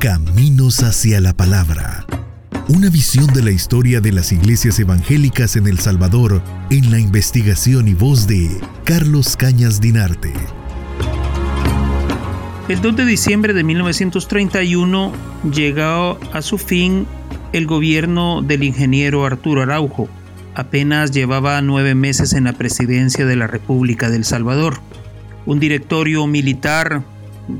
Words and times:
Caminos 0.00 0.82
hacia 0.82 1.20
la 1.20 1.34
Palabra. 1.34 2.06
Una 2.68 2.88
visión 2.88 3.26
de 3.34 3.42
la 3.42 3.50
historia 3.50 4.00
de 4.00 4.12
las 4.12 4.32
iglesias 4.32 4.78
evangélicas 4.78 5.56
en 5.56 5.66
El 5.66 5.78
Salvador 5.78 6.40
en 6.70 6.90
la 6.90 6.98
investigación 6.98 7.86
y 7.86 7.92
voz 7.92 8.26
de 8.26 8.48
Carlos 8.84 9.36
Cañas 9.36 9.78
Dinarte. 9.78 10.32
El 12.70 12.80
2 12.80 12.96
de 12.96 13.04
diciembre 13.04 13.52
de 13.52 13.62
1931 13.62 15.12
llegó 15.52 16.18
a 16.32 16.40
su 16.40 16.56
fin 16.56 17.06
el 17.52 17.66
gobierno 17.66 18.40
del 18.40 18.62
ingeniero 18.62 19.26
Arturo 19.26 19.60
Araujo. 19.60 20.08
Apenas 20.54 21.10
llevaba 21.10 21.60
nueve 21.60 21.94
meses 21.94 22.32
en 22.32 22.44
la 22.44 22.54
presidencia 22.54 23.26
de 23.26 23.36
la 23.36 23.48
República 23.48 24.08
del 24.08 24.24
Salvador. 24.24 24.80
Un 25.44 25.60
directorio 25.60 26.26
militar 26.26 27.04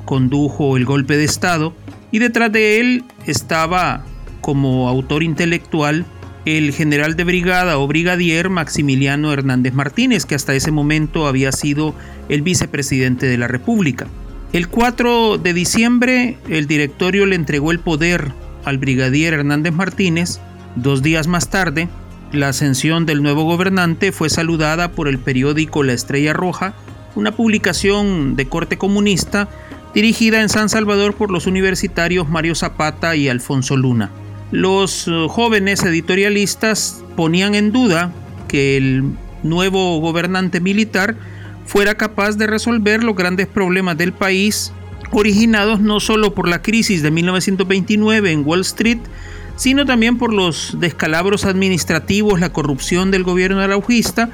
condujo 0.07 0.79
el 0.79 0.87
golpe 0.87 1.19
de 1.19 1.25
Estado 1.25 1.75
y 2.11 2.19
detrás 2.19 2.53
de 2.53 2.81
él 2.81 3.05
estaba 3.27 4.05
como 4.41 4.89
autor 4.89 5.23
intelectual 5.23 6.07
el 6.45 6.73
general 6.73 7.17
de 7.17 7.25
brigada 7.25 7.79
o 7.79 7.87
brigadier 7.87 8.49
Maximiliano 8.49 9.33
Hernández 9.33 9.75
Martínez, 9.75 10.25
que 10.25 10.35
hasta 10.35 10.55
ese 10.55 10.71
momento 10.71 11.27
había 11.27 11.53
sido 11.53 11.95
el 12.29 12.43
vicepresidente 12.43 13.27
de 13.27 13.39
la 13.39 13.47
República. 13.47 14.07
El 14.53 14.69
4 14.69 15.39
de 15.39 15.53
diciembre 15.53 16.39
el 16.49 16.67
directorio 16.67 17.27
le 17.27 17.37
entregó 17.37 17.71
el 17.71 17.79
poder 17.79 18.33
al 18.65 18.79
brigadier 18.79 19.35
Hernández 19.35 19.73
Martínez. 19.73 20.41
Dos 20.77 21.03
días 21.03 21.27
más 21.27 21.51
tarde, 21.51 21.89
la 22.33 22.49
ascensión 22.49 23.07
del 23.07 23.23
nuevo 23.23 23.45
gobernante 23.45 24.13
fue 24.13 24.31
saludada 24.31 24.93
por 24.93 25.09
el 25.09 25.19
periódico 25.19 25.83
La 25.83 25.93
Estrella 25.93 26.33
Roja, 26.33 26.75
una 27.15 27.33
publicación 27.33 28.35
de 28.37 28.47
corte 28.47 28.79
comunista 28.79 29.49
dirigida 29.95 30.41
en 30.41 30.49
San 30.49 30.69
Salvador 30.69 31.15
por 31.15 31.31
los 31.31 31.47
universitarios 31.47 32.29
Mario 32.29 32.55
Zapata 32.55 33.17
y 33.17 33.29
Alfonso 33.29 33.77
Luna. 33.77 34.11
Los 34.51 35.07
eh, 35.07 35.27
jóvenes 35.29 35.83
editorialistas 35.85 37.03
ponían 37.17 37.55
en 37.55 37.73
duda 37.73 38.13
que 38.49 38.77
el 38.77 39.05
nuevo 39.43 39.99
gobernante 40.01 40.61
militar 40.61 41.17
fuera 41.67 41.95
capaz 41.95 42.37
de 42.37 42.47
resolver 42.47 43.05
los 43.05 43.15
grandes 43.15 43.47
problemas 43.47 43.97
del 43.97 44.13
país 44.13 44.73
originados 45.13 45.81
no 45.81 46.01
solo 46.01 46.35
por 46.35 46.49
la 46.49 46.63
crisis 46.63 47.03
de 47.03 47.11
1929 47.11 48.33
en 48.33 48.47
Wall 48.47 48.61
Street, 48.61 48.99
sino 49.57 49.85
también 49.85 50.19
por 50.19 50.33
los 50.33 50.77
descalabros 50.81 51.45
administrativos, 51.45 52.41
la 52.41 52.53
corrupción 52.53 53.11
del 53.11 53.25
gobierno 53.25 53.61
araujista 53.61 54.31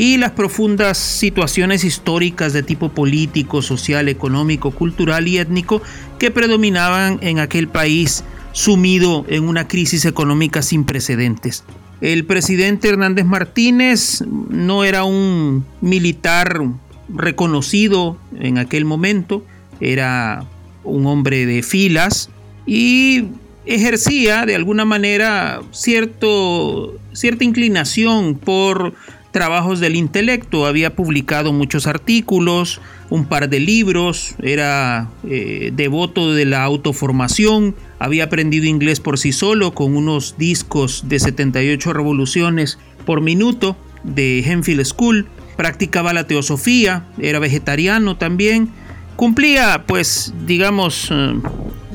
y 0.00 0.16
las 0.16 0.30
profundas 0.30 0.96
situaciones 0.96 1.84
históricas 1.84 2.54
de 2.54 2.62
tipo 2.62 2.88
político, 2.88 3.60
social, 3.60 4.08
económico, 4.08 4.70
cultural 4.70 5.28
y 5.28 5.36
étnico 5.36 5.82
que 6.18 6.30
predominaban 6.30 7.18
en 7.20 7.38
aquel 7.38 7.68
país 7.68 8.24
sumido 8.52 9.26
en 9.28 9.46
una 9.46 9.68
crisis 9.68 10.06
económica 10.06 10.62
sin 10.62 10.84
precedentes. 10.84 11.64
El 12.00 12.24
presidente 12.24 12.88
Hernández 12.88 13.26
Martínez 13.26 14.24
no 14.48 14.84
era 14.84 15.04
un 15.04 15.66
militar 15.82 16.62
reconocido 17.10 18.16
en 18.38 18.56
aquel 18.56 18.86
momento, 18.86 19.44
era 19.82 20.46
un 20.82 21.04
hombre 21.04 21.44
de 21.44 21.62
filas 21.62 22.30
y 22.64 23.24
ejercía 23.66 24.46
de 24.46 24.54
alguna 24.54 24.86
manera 24.86 25.60
cierto, 25.72 26.98
cierta 27.12 27.44
inclinación 27.44 28.36
por 28.36 28.94
trabajos 29.30 29.80
del 29.80 29.96
intelecto, 29.96 30.66
había 30.66 30.94
publicado 30.94 31.52
muchos 31.52 31.86
artículos, 31.86 32.80
un 33.10 33.26
par 33.26 33.48
de 33.48 33.60
libros, 33.60 34.34
era 34.42 35.08
eh, 35.28 35.70
devoto 35.74 36.32
de 36.32 36.44
la 36.44 36.64
autoformación, 36.64 37.74
había 37.98 38.24
aprendido 38.24 38.66
inglés 38.66 39.00
por 39.00 39.18
sí 39.18 39.32
solo 39.32 39.72
con 39.72 39.96
unos 39.96 40.36
discos 40.38 41.08
de 41.08 41.18
78 41.18 41.92
revoluciones 41.92 42.78
por 43.06 43.20
minuto 43.20 43.76
de 44.02 44.40
Henfield 44.40 44.84
School, 44.84 45.28
practicaba 45.56 46.12
la 46.12 46.26
teosofía, 46.26 47.04
era 47.18 47.38
vegetariano 47.38 48.16
también, 48.16 48.70
cumplía 49.16 49.84
pues 49.86 50.32
digamos 50.46 51.08
eh, 51.10 51.34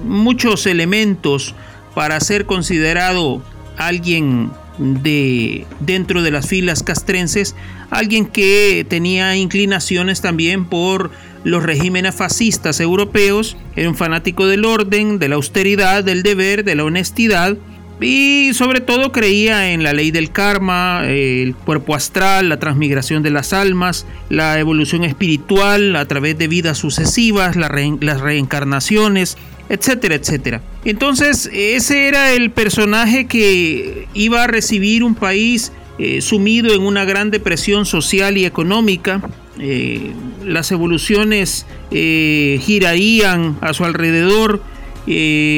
muchos 0.03 0.67
elementos 0.67 1.55
para 1.95 2.19
ser 2.19 2.45
considerado 2.45 3.41
alguien 3.77 4.51
de 4.77 5.65
dentro 5.79 6.21
de 6.21 6.31
las 6.31 6.47
filas 6.47 6.83
castrenses, 6.83 7.55
alguien 7.89 8.25
que 8.25 8.85
tenía 8.89 9.35
inclinaciones 9.35 10.21
también 10.21 10.65
por 10.65 11.11
los 11.43 11.63
regímenes 11.63 12.15
fascistas 12.15 12.79
europeos, 12.79 13.55
era 13.75 13.89
un 13.89 13.95
fanático 13.95 14.47
del 14.47 14.65
orden, 14.65 15.19
de 15.19 15.29
la 15.29 15.35
austeridad, 15.35 16.03
del 16.03 16.23
deber, 16.23 16.63
de 16.63 16.75
la 16.75 16.83
honestidad 16.83 17.57
y 18.01 18.51
sobre 18.53 18.81
todo 18.81 19.11
creía 19.13 19.71
en 19.71 19.81
la 19.81 19.93
ley 19.93 20.11
del 20.11 20.31
karma, 20.31 21.03
el 21.07 21.55
cuerpo 21.55 21.95
astral, 21.95 22.49
la 22.49 22.59
transmigración 22.59 23.23
de 23.23 23.29
las 23.29 23.53
almas, 23.53 24.05
la 24.29 24.59
evolución 24.59 25.05
espiritual 25.05 25.95
a 25.95 26.05
través 26.05 26.37
de 26.37 26.49
vidas 26.49 26.77
sucesivas, 26.77 27.55
las 27.55 27.71
reencarnaciones, 27.71 29.37
etcétera, 29.69 30.15
etcétera. 30.15 30.61
Entonces, 30.83 31.49
ese 31.53 32.07
era 32.07 32.33
el 32.33 32.51
personaje 32.51 33.25
que 33.25 34.07
iba 34.13 34.43
a 34.43 34.47
recibir 34.47 35.03
un 35.03 35.15
país 35.15 35.71
eh, 35.97 36.21
sumido 36.21 36.73
en 36.73 36.81
una 36.81 37.05
gran 37.05 37.31
depresión 37.31 37.85
social 37.85 38.37
y 38.37 38.45
económica. 38.45 39.21
Eh, 39.59 40.11
las 40.43 40.71
evoluciones 40.71 41.65
eh, 41.91 42.59
girarían 42.61 43.57
a 43.61 43.73
su 43.73 43.85
alrededor 43.85 44.61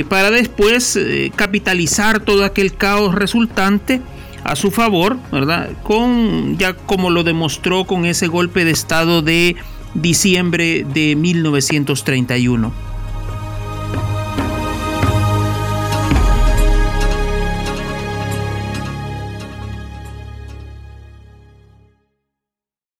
para 0.10 0.30
después 0.30 1.00
capitalizar 1.38 2.20
todo 2.20 2.44
aquel 2.44 2.76
caos 2.76 3.16
resultante 3.16 4.02
a 4.44 4.58
su 4.58 4.72
favor, 4.72 5.18
¿verdad? 5.32 5.70
Con 5.84 6.58
ya 6.58 6.74
como 6.74 7.10
lo 7.10 7.24
demostró 7.24 7.86
con 7.86 8.06
ese 8.06 8.28
golpe 8.28 8.66
de 8.66 8.72
estado 8.72 9.22
de 9.22 9.56
diciembre 9.94 10.86
de 10.94 11.16
1931. 11.16 12.87